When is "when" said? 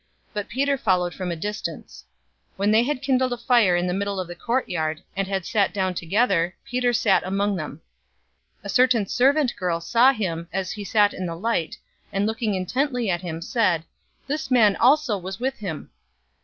2.57-2.71